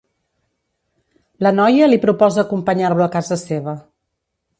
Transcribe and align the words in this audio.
La 1.47 1.51
noia 1.57 1.89
li 1.91 1.99
proposa 2.05 2.41
acompanyar-lo 2.45 3.05
a 3.07 3.09
casa 3.17 3.39
seva. 3.43 3.77